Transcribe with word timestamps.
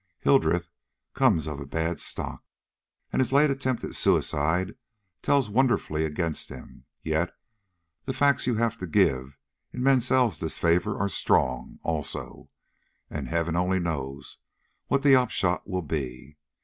Hildreth 0.21 0.71
comes 1.13 1.45
of 1.45 1.59
a 1.59 1.65
bad 1.67 1.99
stock, 1.99 2.43
and 3.13 3.21
his 3.21 3.31
late 3.31 3.51
attempt 3.51 3.83
at 3.83 3.93
suicide 3.93 4.73
tells 5.21 5.47
wonderfully 5.47 6.05
against 6.05 6.49
him; 6.49 6.85
yet, 7.03 7.35
the 8.05 8.13
facts 8.13 8.47
you 8.47 8.55
have 8.55 8.77
to 8.77 8.87
give 8.87 9.37
in 9.71 9.83
Mansell's 9.83 10.39
disfavor 10.39 10.97
are 10.97 11.07
strong 11.07 11.77
also, 11.83 12.49
and 13.11 13.27
Heaven 13.27 13.55
only 13.55 13.77
knows 13.79 14.39
what 14.87 15.03
the 15.03 15.15
upshot 15.15 15.69
will 15.69 15.83
be. 15.83 16.39